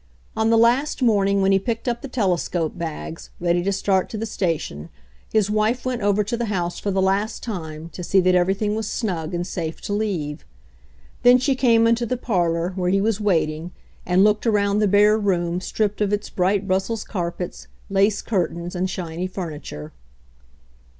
[0.35, 4.17] On the last morning when he picked up the telescope bags, ready to start to
[4.17, 4.89] the station,
[5.31, 8.73] his wife went over to the house for the last time to see that everything
[8.73, 10.43] was snug and safe to leave.
[11.21, 15.19] Then she came into the parlor where he was waiting and looked around the bare
[15.19, 19.91] room stripped of its bright Brussels carpets, lace curtains and shiny furniture.